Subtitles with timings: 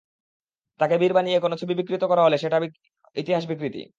[0.79, 1.73] তাঁকে বীর বানিয়ে কোনো ছবি
[2.03, 2.67] করা হলে সেটা হবে
[3.15, 3.81] ইতিহাস বিকৃতি।